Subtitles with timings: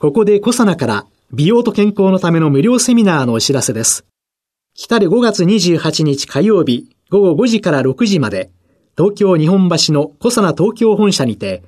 [0.00, 4.06] ここでコサナから美容と健康のための無料セミナーのお知らせです
[4.74, 8.50] 来たる5月28日火曜日午後5時から6時まで
[8.96, 11.62] 東京日本橋のコサナ東京本社にて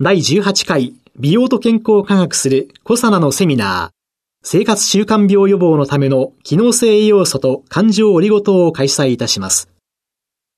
[0.00, 3.96] 第18回美容と健康を科学するコサナのセミナー
[4.42, 9.68] 生活習慣病予防のための機能性栄養素と感情オリゴ糖を開催いたします。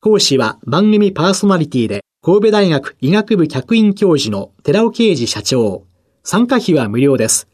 [0.01, 5.88] 講師は番組パーソナリティで神戸大学医学部客員教授の寺尾啓治社長。
[6.31, 7.48] 参加費は無料です。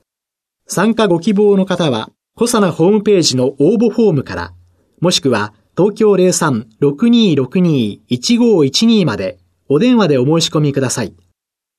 [0.67, 4.53] 参加ご希望の方は、コサナホームページの応募フォームから、
[5.01, 11.15] もしくは東京03-6262-1512までお電話でお申し込みください。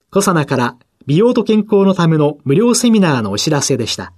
[0.10, 4.14] コサナから美容と健康のための無料セミナーのお知らせでした。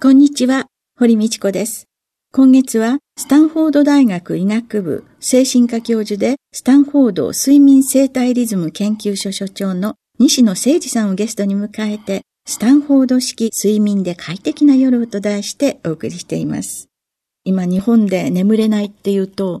[0.00, 1.88] こんにちは、堀道子です。
[2.30, 16.88] 今月は、スタンフォード大学医学部精神科教授で、スタンフォード睡眠生態リズム研究所所長の西野誠二さんをゲストに迎えて、スタンフォード式睡眠で快適な夜と題してお送りしています。
[17.44, 19.60] 今日本で眠れないっていうと、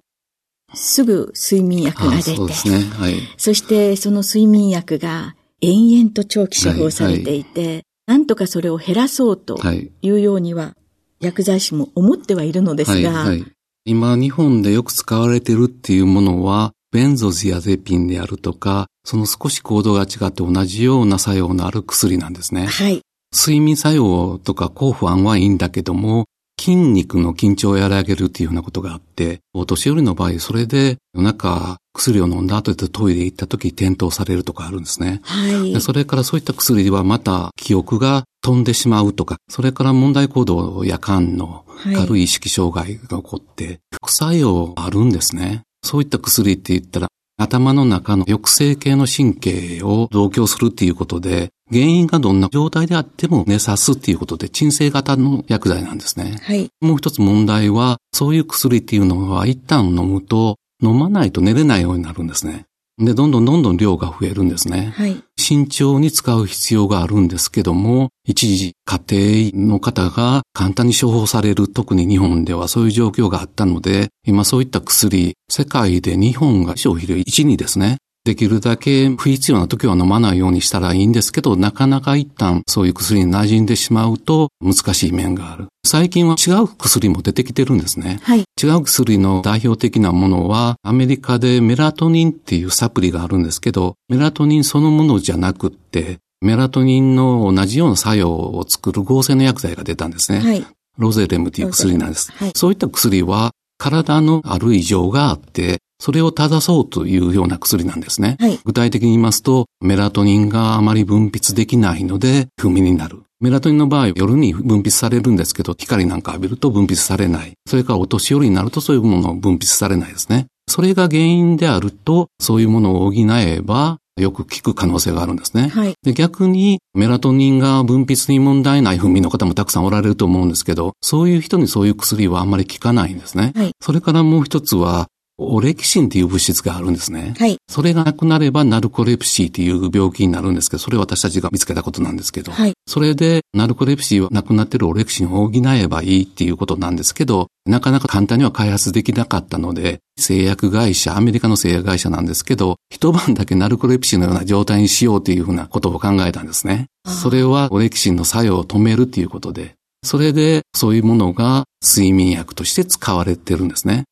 [0.74, 2.80] すぐ睡眠薬が出て、そうですね。
[2.80, 7.82] はい、そしてその睡眠薬が延々と長期処方されていて、はいはい。
[8.08, 10.10] なんとかそれを減らそうとい。
[10.10, 10.74] うようには、
[11.20, 13.44] 薬剤師も思ってはいるのですが、はいはい、
[13.84, 22.66] 今日本でよく使われているっていうものは、ベンゾジアゼピンであるとか、その少し行動が違って同じような作用のある薬なんですね。
[22.66, 23.00] はい。
[23.34, 26.26] 睡眠作用とか抗不安はいいんだけども、
[26.58, 35.20] 筋肉の緊張を和らげるっていうようなことがあって、お年寄りの場合、それで夜中薬を飲んだ後でトイレ行った時転倒されるとかあるんですね。
[35.22, 35.80] はい。
[35.80, 45.62] それからそういった薬はまた記憶が飛んでしまうとか、それから問題行動夜間の軽い意識障害が起こって、副作用あるんですね。
[45.82, 47.08] そういった薬って言ったら、
[47.40, 56.38] 頭の中の抑制系の神経を増強するっていうことで、原因がどんな状態であっても寝さすっていうことで鎮静型の薬剤なんですね。
[56.42, 56.68] はい。
[56.80, 62.66] もう一つ問題は、そういう薬っていうのは一旦飲むと飲まないと寝れないようになるんですね。
[62.98, 64.92] で、どんどんどんどん量が増えるんですね。
[64.96, 65.22] はい。
[65.36, 77.98] 慎重に使う必要があるんですけども、一時家庭の方が簡単に処方される、特に日本ではそういう状況があったので、今そういった薬、世界で日本が消費量1、2ですね。
[78.28, 85.68] できるだけ不必要な時は飲まないようにしたらいいんですけど、なかなか一旦そういう薬に馴染んでしまうと難しい面がある。
[85.82, 88.20] 最近は違う薬も出てきてるんですね。
[88.22, 88.44] はい。
[88.62, 100.40] 違う薬の代表的なものは、アメリカでメラトニンっていうサプリがあるんですけど、メラトニンそのものじゃなくって、メラトニンの同じような作用を作る合成の薬剤が出たんですね。
[100.40, 100.66] はい。
[100.98, 102.30] ロゼレムっていう薬なんです。
[102.32, 108.36] はい、そういった薬は体のある異常があって、それを正そうというような薬なんですね。
[108.40, 113.22] はい、具体的に言いますと、メラトニンがあまり分泌できないので、不眠になる。
[113.40, 117.52] メラトニンの場合、夜に分泌されるんですけど、光なんか浴びると分泌されない。
[117.66, 120.46] それからお年寄りになるとそういうものを分泌されないですね。
[120.68, 125.68] それが原因であると、そういうものを補えば、よく効く可能性があるんですね。
[125.68, 133.52] はい、で逆に、メラトニンが分泌に問題ない不眠の方もたくさんおられると思うんですけど、そういう人にそういう薬はあんまり効かないんですね。
[133.54, 135.06] はい、それからもう一つは、
[135.40, 137.34] オレキシンっていう物質があるんですね。
[137.38, 137.56] はい。
[137.68, 142.72] それがなくなればナルコレプシーっていう病気になるんですけど、それは私たちが見つけたことなんですけど、はい。
[142.86, 156.86] それでナルコレプシーはなくなってるオレキシンを補えばいいっていうことなんですけど、なかなか簡単には開発できなかったので、製薬会社、アメリカの製薬会社なんですけど、一晩だけナルコレプシーのような状態にしようというふうなことを考えたんですね。
[157.06, 159.74] それはオレキシンの作用を止めるっていうことで、
[160.04, 164.04] それでそういうものが睡眠薬として使われてるんですね。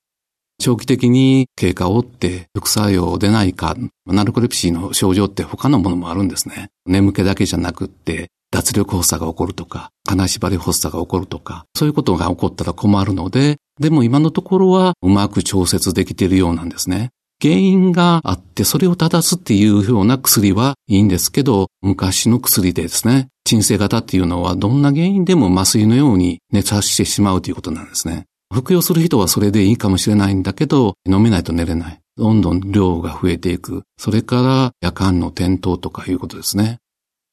[0.58, 3.76] 長期的に経過を追って副作用出ないか、
[4.06, 6.68] ナルコレプシーの症状って他のものもあるんですね。
[6.86, 17.10] 眠気だけじゃなくって、脱力発作が起こるとか、金縛り発作が起こるとか、そういうことが起こったら困るので、でも今のところはうまく調節できているようなんですね。
[17.42, 28.24] 原因があってそれを正すっていうような薬はいいんですけど、昔の薬でですね、鎮静型っていうのはどんな原因でも麻酔のように熱発してしまうということなんですね。
[28.52, 32.00] 服用する人はそれでいいかもしれないんだけど、飲めないと寝れない。
[32.16, 33.82] どんどん量が増えていく。
[33.98, 36.78] それから夜間の転倒とかいうことですね。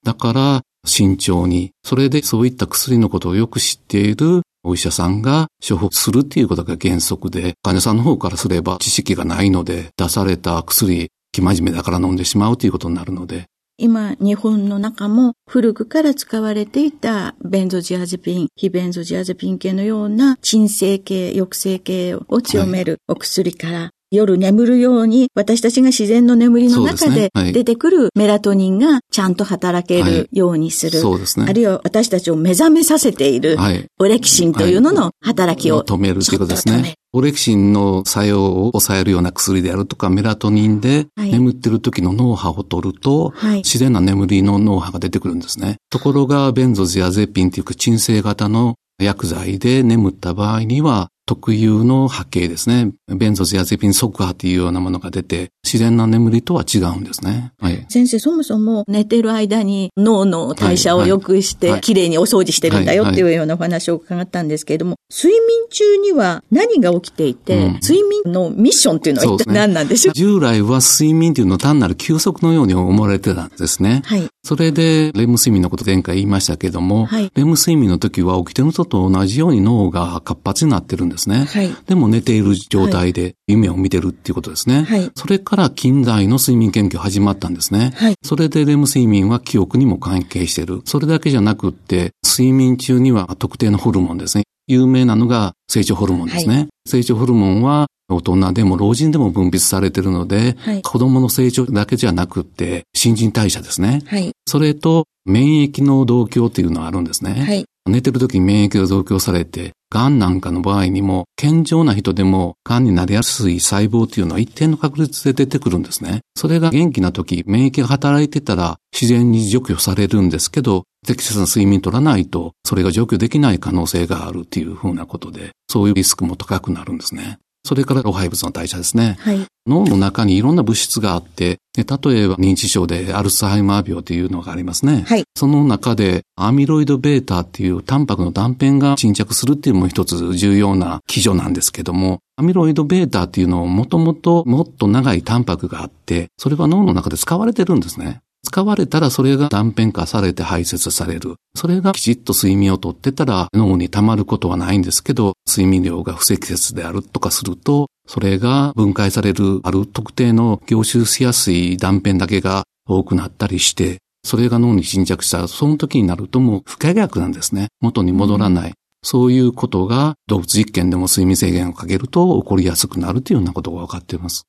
[0.03, 13.45] だから、慎重に、それでそういった薬のことをよく知っているお医者さんが処方するっていうことが原則で、患者さんの方からすれば知識がないので、出された薬、生真面目だから飲んでしまうということになるので、
[13.77, 30.99] 今、日本の中も古くから使われていたベンゾジアゼピン、非ベンゾジアゼピン系のような鎮静系、抑制系を強めるお薬から、夜眠るように私たちが自然の眠りの中で出てくるメラトニンがちゃんと働けるようにする。
[30.99, 31.47] そうですね。
[31.49, 33.57] あるいは私たちを目覚めさせている
[33.99, 36.93] オレキシンというのの働きを、止めるということですね。
[37.11, 45.77] オレキシンの作用を抑えるような薬であるとか、メラトニンで眠ってる時の脳波を取ると、はい、自然な眠りの脳波が出てくるんですね。
[45.89, 52.91] ところが、ベンゾジアゼピンというか鎮静型の薬剤で眠った場合には、特有の波形ですね。
[53.07, 57.53] ベンゾジアゼピン速波というようなものが出て、自然な眠りとは違うんですね。
[57.59, 74.01] はい、先生、そもそも寝てる間に脳の代謝を良くして、きれいにお掃除してるんだよっていうようなお話を伺ったんですけれども、睡眠中には何が起きていて、うん、睡眠のミッションっていうのは一体何なんでしょう、ね、従来は睡眠というのは単なる休息のように思われてたんですね。
[74.05, 74.27] はい。
[74.43, 81.45] それで、レム睡眠のこと前回言いましたけども、はい、レム睡眠の時は起きてる人と同じように脳が活発になってるんですね。
[81.45, 81.75] はい。
[81.87, 84.83] でも寝ている状態で夢を見てるっていうことですね。
[84.83, 85.11] はい。
[85.15, 87.93] それから近代の睡眠研究始まったんですね。
[87.95, 88.15] はい。
[88.23, 90.81] それでレム睡眠は記憶にも関係している。
[90.85, 94.43] それだけじゃなくって、睡眠中には特定のホルモンですね。
[94.67, 96.55] 有名なのが成長ホルモンですね。
[96.55, 104.01] はい、成長ホルモンは大人でも老人でも分泌されているので、はい、子供の成長だけじゃなくって、新陳代謝ですね。
[104.05, 107.43] はい、それと免疫の同居っていうのはあるんですね。
[107.45, 116.21] はい、寝てる時に免疫が増強されて、癌なんかの場合にも、健常な人でも癌になりやすい細胞っていうのは一定の確率で出てくるんですね。
[116.35, 127.37] それが元気な時、免疫が働いてたら自然に除去されるんですけど、適切な睡眠取らないと、それが除去できない可能性があるっていうふうなことで、そういうリスクも高くなるんですね。
[127.65, 129.17] それから老廃物の代謝ですね。
[129.19, 135.05] はい、脳の中にいろんな物質があって、例えば認知症でアルツハイマー病というのがありますね。
[135.07, 148.19] はい、その中でアミロイド β っていうタンパクの断片が沈着するっていうのも一つ重要な基準なんですけども、アミロイド β っていうのをもともともっと長いタンパクがあって、それは脳の中で使われてるんですね。
[148.45, 151.35] 使われたらそれが断片化されて排泄される。
[151.55, 167.67] それがきちっと睡眠をとってたら脳に溜まることはないんですけど、睡眠量が不適切であるとかすると、それが分解されるある特定の凝集しやすい断片だけが多くなったりして、それが脳に沈着したら、その時になるともう不可逆なんですね。
[167.81, 168.73] 元に戻らない。
[169.03, 174.43] そういうことが動物実験でも睡眠制限をかけると起こりやすくなるというようなことが分かっています。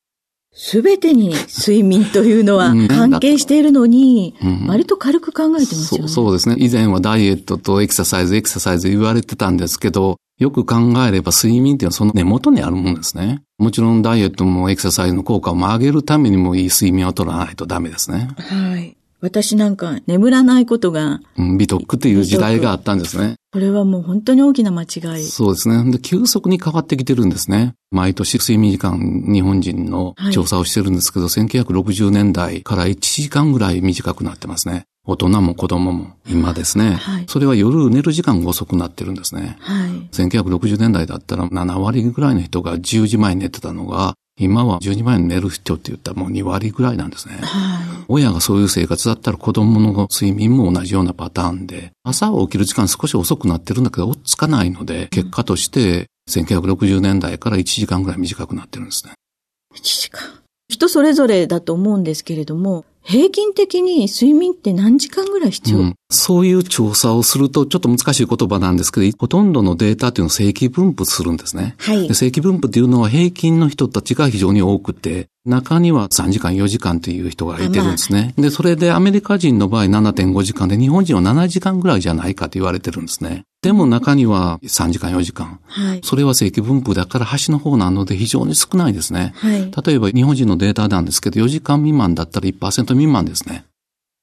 [0.54, 4.34] すべてに睡眠というのは関係しているのに、
[4.68, 6.24] 割と軽く考えてますよね、そう。
[6.26, 6.56] そうですね。
[6.58, 13.42] 以前はダイエットとエクササイズ、エクササイズ言われてたんですけど、よく考えれば睡眠っていうのはその根元にあるものですね。
[13.58, 18.30] もちろんダイエットもエクササイズの効果を上げるためにもいい睡眠を取らないとダメですね。
[18.38, 18.96] はい。
[19.24, 21.20] 私なんか眠らないことが。
[21.38, 23.36] うん、美徳という時代があったんですね。
[23.54, 24.84] これはもう本当に大きな間違
[25.18, 25.24] い。
[25.24, 25.90] そうですね。
[25.90, 27.72] で、急速に変わってきてるんですね。
[27.90, 34.84] 毎年睡眠時間、日本人の調査をしてるんですけど、はい、1960年代から1時間ぐらい短くなってますね。
[35.06, 36.94] 大人も子供も今ですね。
[36.94, 39.56] はい、それは夜寝る時間が遅くなってるんですね。
[39.60, 47.36] はい、1960年代だったら7割ぐらいの人が10時前に寝てたのが、今は12万円寝る人って言ったらもう2割ぐらいなんですね。
[47.40, 59.12] はい、親がそういう生活だったら子供の睡眠も同じようなパターンで、朝起きる時間少し遅くなってるんだけど、追っつかないので、結果として1960年代から1時間ぐらい短くなってるんですね。
[59.76, 60.43] 1時間。
[60.74, 71.76] 人それぞれだと思うんですけれども、平均的に睡眠って何時間ぐらい必要、うん、そういう調査をすると、ちょっと難しい言葉なんですけど、ほとんどのデータっていうのを正規分布するんですね。
[71.78, 72.12] はい。
[72.12, 78.32] 正規分布っていうのは平均の人たちが非常に多くて、中には3時間、4時間という人がいてるんですね。
[78.36, 83.44] まあ、で、それでアメリカ人の場合7.5時間で、日本人は7時間ぐらいじゃないかと言われてるんですね。
[83.62, 85.60] でも中には3時間、4時間。
[85.66, 86.00] はい。
[86.02, 89.32] それは正規分布だから端の方なので非常に少ないですね。
[89.36, 89.70] はい。
[89.86, 93.64] 例えば日本人のデータなんですけど、4時間未満だったら1%未満ですね。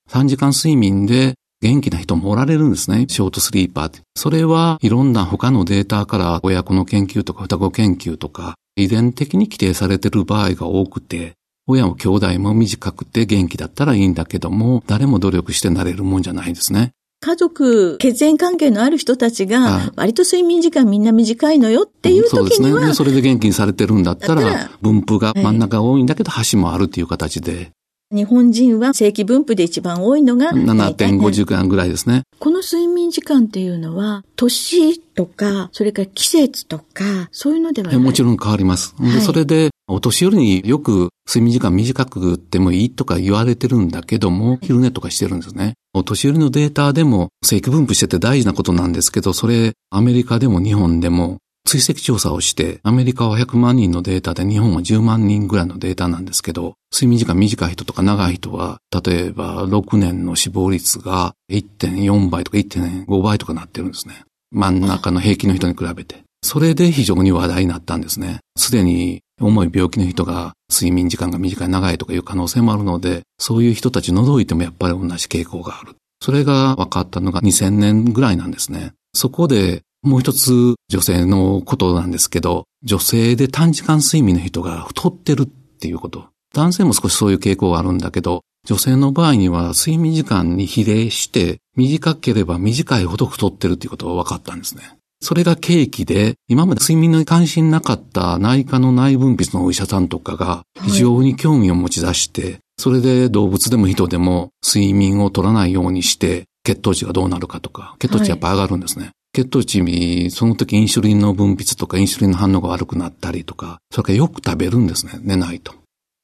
[0.09, 3.05] 3時間睡眠で元気な人もおられるんですね。
[3.07, 3.99] ショートスリーパーって。
[4.15, 11.33] それはいろんな他のデータから親子の研究とか双子研究とか遺伝的に規定されている場合が多くて、
[11.67, 16.91] 親も兄弟も短くて元気だったらいいんだけども、誰も努力してなれるもんじゃないですね。
[17.23, 22.93] 家族、血縁関係のある人たちが、割と睡眠時間みんな短いのよっていう時には、うん、そうですね。
[22.95, 27.71] それで元気にされてるんだったら、分布が真ん中が多いんだけど、端もあるっていう形で。
[28.11, 32.23] 日本人は正規分布で一番多いのが7.5時間ぐらいですね。
[32.39, 38.95] この睡眠時間っていうのは、年とか、それから季節とか、そういうのではないもちろん変わります。
[38.97, 45.73] はい、それで、お年寄りによく睡眠時間短くてもいいとか言われてるんだけども、昼寝とかしてるんですね。
[45.93, 64.25] お年寄りのデータでも正規分布してて大事なことなんですけど、それアメリカでも日本でも追跡調査をして、アメリカは100万人のデータで日本は10万人ぐらいのデータなんですけど、睡眠時間短い人とか長い人は、例えば6年の死亡率が1.4倍とか1.5倍とかなってるんですね。
[64.51, 66.23] 真ん中の平均の人に比べて。
[66.43, 68.39] それで非常に話題になったんですね。
[68.57, 75.95] すでに重い病気の人が睡眠時間が短い長いとかいう可能性もあるので、そういう人たち除いてもやっぱり同じ傾向がある。
[76.21, 78.93] それが分かったのが2000年ぐらいなんですね。
[79.13, 86.25] そこでもう一つ女性のことなんですけど、女性で短時間睡眠の人が太ってるっていうこと。
[86.53, 94.83] 男性も少しそういう傾向があるんだけど、女性の場合には睡眠時間に比例して短ければ短いほど太ってるっていうことが分かったんですね。
[95.23, 109.05] それが契機で、今まで睡眠に関心なかった内科の内分泌のお医者さんとかが非常に興味を持ち出して、それで動物でも人でも睡眠を取らないようにして、血糖値がどうなるかとか、血糖値やっぱ上がるんですね。
[109.05, 115.73] はい血糖値、その時インシュリンの分泌とかインシュリンの反応が悪くなったりとか、それからよく食べるんですね、寝ないと。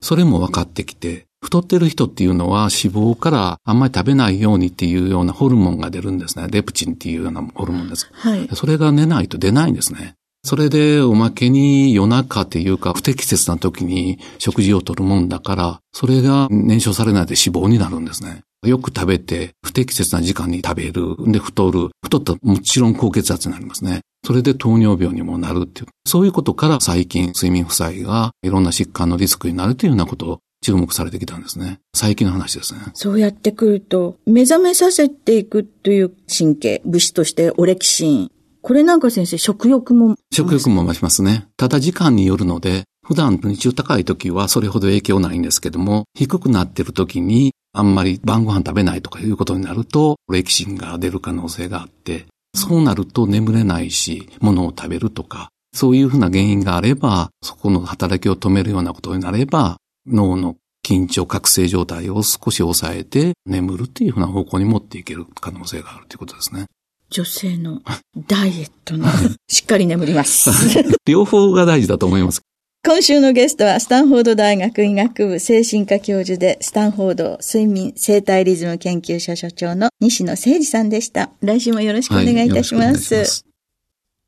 [0.02, 6.48] それも分かってきて、太ってる人っていうのは脂肪からあんまり食べないようにっていうようなホルモンが出るんですね。
[6.50, 8.10] レプチンっていうようなホルモンです。
[8.12, 8.50] はい。
[8.54, 10.16] それが寝ないと出ないんですね。
[10.44, 18.44] それでおまけに夜中っていうか不適切な時に食事をとるもんだから、それが燃焼されないで脂肪になるんですね。
[18.64, 21.16] よく食べて不適切な時間に食べる。
[21.32, 21.90] で太る。
[22.04, 24.02] 太ったらもちろん高血圧になりますね。
[24.26, 25.88] それで糖尿病にもなるっていう。
[26.06, 31.80] そういうことから最近睡眠負債がいろんな疾患のリスクになるというようなことを注目されてきたんですね。
[31.94, 32.82] 最近の話ですね。
[32.94, 38.32] そうやってくると、目覚めさせていくという神経、物質としてオレキシン。
[38.62, 40.16] これなんか先生、食欲も。
[40.34, 41.48] 食欲も増しますね。
[41.58, 66.66] ただ時間によるので、普段日中高い時はそれほど影響ないんですけども、低くなってる時にあんまり晩ご飯食べないとかいうことになると、オレキシンが出る可能性があって、そうなると眠れないし、物を食べるとか、そういうふうな原因があれば、そこの働きを止めるようなことになれば、脳の緊張覚醒状態を少し抑えて眠るっていうふうな方向に持っていける可能性があるということですね。
[67.12, 67.84] 女性の
[68.28, 69.06] ダイエットの
[69.48, 70.50] しっかり眠ります。
[71.06, 72.42] 両方が大事だと思います。
[72.88, 81.30] 今週のゲストは、スタンフォード大学医学部精神科教授で、スタンフォード睡眠生態リズム研究所所長の西野誠二さんでした。
[81.42, 83.14] 来週もよろしくお願いいたします。
[83.14, 83.46] はい、ます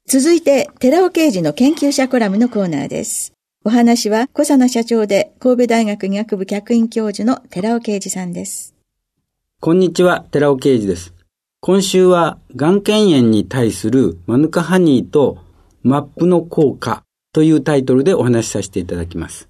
[0.07, 3.31] 続いて、寺尾刑事の研究者コラムのコーナーです。
[3.63, 8.75] お話は、小佐奈社長で、神戸大学医学部客員教授の寺尾啓二さんです。
[9.61, 11.13] こんにちは、寺尾啓二です。
[11.61, 15.37] 今週は、がん検炎に対するマヌカハニーと
[15.81, 19.49] マップの効果というタイトルでお話しさせていただきます。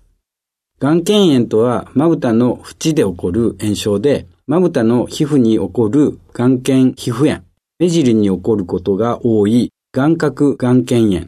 [0.80, 7.44] がん検炎とは、まぶたの縁で起こる炎症で、まぶたの皮膚に起こる眼瞼皮膚炎、
[7.80, 11.28] 目尻に起こることが多い眼角眼瞼炎、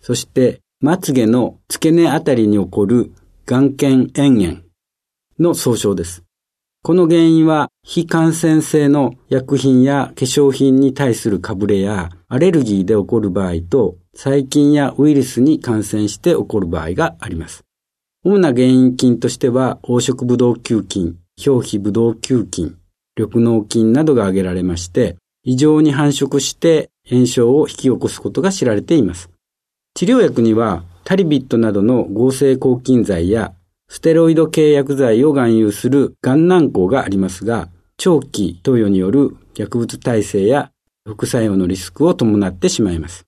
[0.00, 3.12] そしてまつげの付け根あたりに起こる
[3.46, 4.62] 眼瞼炎炎
[5.38, 6.22] の総称です。
[6.82, 17.64] この原因は非感染性の薬品や化粧品に対するかぶれやアレルギーで起こる場合と細菌やウイルスに感染して起こる場合があります。
[18.24, 22.76] 主な原因菌としては黄色ブドウ球菌、表皮ブドウ球菌、
[23.16, 29.30] 緑脳菌などが挙げられまして、異常に繁殖して炎症を引き起こすことが知られています。
[29.94, 33.54] 治療薬にはタリビットなどの合成抗菌剤や
[33.88, 40.70] ステロイド系薬剤を含有する癌軟膏がありますが、長期投与による薬物耐性や
[41.06, 43.24] 副作用のリスクを伴ってしまいます。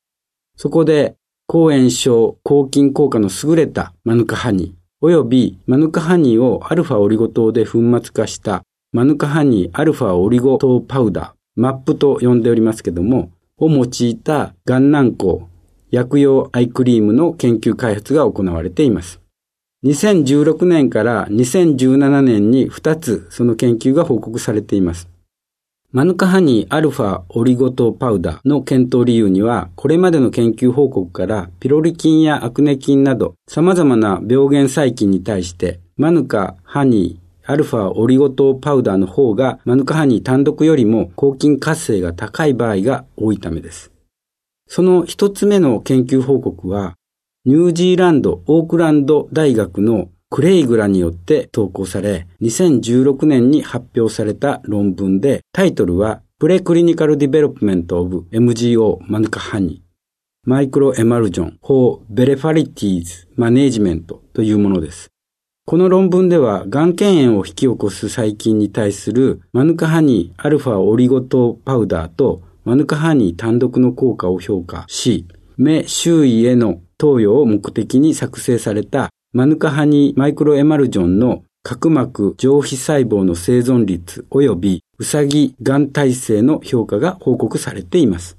[0.57, 1.17] そこで、
[1.47, 15.47] 抗炎症、抗菌効果の優れたマヌカハニー、及びマヌカハニーをアルファオリゴ糖で粉末化したマヌカハニーアルファオリゴ糖パウダー、マップと呼んでおりますけども、を用いた癌軟膏
[15.93, 19.21] 薬用アイクリームの研究開発が行われています。
[19.85, 25.09] 2016年から2017年に2つその研究が報告されています。
[25.95, 43.93] マヌカハニーアルファオリゴ糖パウダーの検討理由には、これまでの研究報告からピロリ菌やアクネ菌など様々な病原細菌に対してマヌカハニーアルファオリゴ糖パウダーの方がマヌカハニー単独よりも抗菌活性が高い場合が多いためです。
[44.69, 46.95] その一つ目の研究報告は、
[47.45, 65.11] ニュージーランド・オークランド大学のクレイグらによって投稿され、2016年に発表された論文で、タイトルは、プレクリニカルディベロップメントオブ MGO マヌカハニー、マイクロエマルジョン for ベレファリティーズマネージメントというものです。
[65.67, 75.27] この論文では、がん検炎を引き起こす細菌に対するマヌカハニーアルファオリゴ糖パウダーとマヌカハニー単独の効果を評価し、
[75.59, 88.37] 目周囲への投与を目的に作成されたマヌカハニマイクロエマルジョンの角膜上皮細胞の生存率及びウサギがん耐性の評価が報告されています。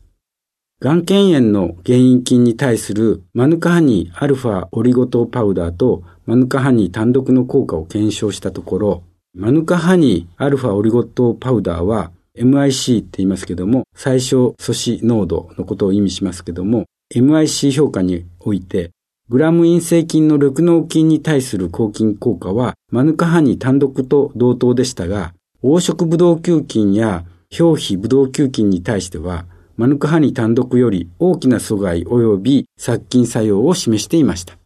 [0.79, 16.85] がん検炎の原因菌に対するマヌカハニーアルファオリゴ糖パウダーとマヌカハニ単独の効果を検証したところ、マヌカハニーアルファオリゴ糖パウダーは MIC って言いますけども、最小素子濃度のことを意味しますけども、
[17.15, 18.91] MIC 評価において、
[19.29, 27.23] グラム陰性菌の緑脳菌に対する抗菌効果は、マヌカハニ単独と同等でしたが、黄色ブドウ球菌や
[27.57, 29.45] 表皮ブドウ球菌に対しては、
[29.77, 34.57] マヌカハニ単独より大きな阻害及び殺菌作用を示していました。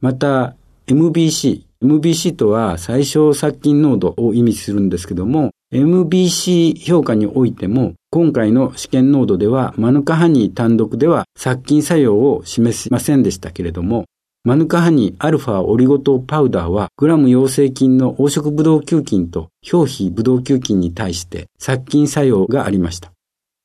[0.00, 0.56] また、
[0.88, 1.62] MBC。
[1.80, 14.04] MBC とは最小殺菌濃度を意味するんですけども、MBC 評価においても、今回の試験濃度では、マヌカハニー単独では殺菌作用を示しませんでしたけれども、
[14.44, 23.10] マヌカハニーアルファオリゴ糖パウダーは、グラム陽性菌の黄色ブドウ球菌と表皮ブドウ球菌に対して殺菌作用がありました。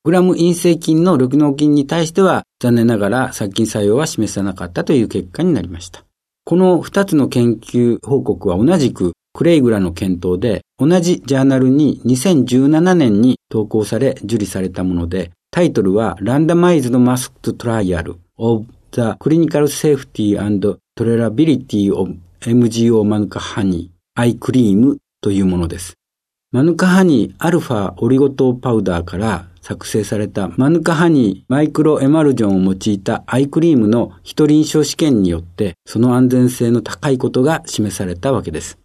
[0.02, 6.02] グラム陰性菌の緑脳菌に対しては、残念ながら殺菌作用は示さなかったという結果になりました。
[6.44, 25.94] この2つの研究報告は同じくクレイグラの検討で、同じジャーナルに2017年に投稿され受理されたもので、タイトルは Randomized Masked Trial of the Clinical Safety and Tolerability of MGO マヌカハニーアイクリームというものです。
[26.52, 38.78] マヌカハニーアルファオリゴ糖パウダーから作成されたマヌカハニーマイクロエマルジョンを用いたアイクリームの一臨床試験によってその安全性の高いことが示されたわけです。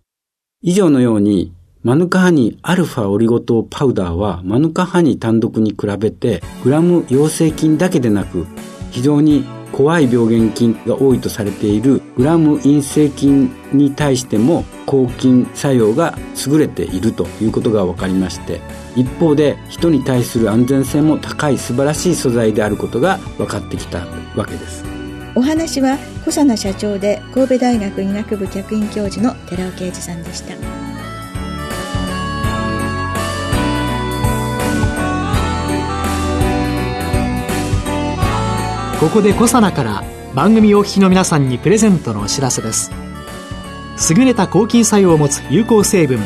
[0.68, 8.48] 以上のように、マヌカハニアルファオリゴ糖パウダーはマヌカハニ単独に比べてグラム陽性菌だけでなく
[8.90, 18.62] 非常に怖い病原菌が多いとされているグラム陰性菌に対しても抗菌作用が優れているということが分かりまして
[18.96, 24.95] 一方で人に対する安全性も高い素晴らしい素材であることが分かってきたわけです。
[25.38, 30.56] お話は小佐奈社長で神戸大学医学部客員教授の寺尾啓二さんでした。
[39.02, 42.92] ここで小佐奈から番組お聞きの皆さんにプレゼントのお知らせです。
[44.18, 46.20] 優れた抗菌作用を持つ有効成分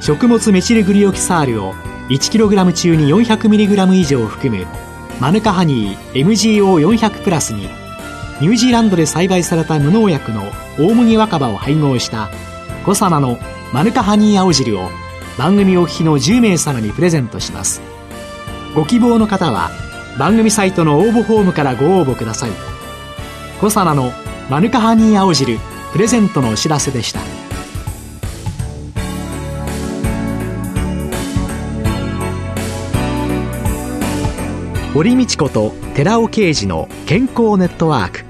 [0.00, 1.74] 食物メチルグリオキサールを
[2.08, 4.66] 1kg 中に 400mg 以上含む
[5.20, 7.79] マヌカハニー MGO400 プラスに
[8.40, 10.44] ニュージーランドで栽培された無農薬の
[10.78, 12.30] 大麦若葉を配合した
[12.86, 13.38] コサナの
[13.74, 14.88] マヌカハニー青汁を
[15.36, 17.82] 番組お聞きの10名様にプレゼントします。
[18.74, 19.70] ご希望の方は
[20.18, 22.50] 番組サイトの応募フォームからご応募ください。
[23.60, 24.10] コサナの
[24.48, 25.58] マヌカハニー青汁
[25.92, 27.20] プレゼントのお知らせでした。
[34.94, 38.29] 堀道子と寺尾啓二の健康ネットワーク。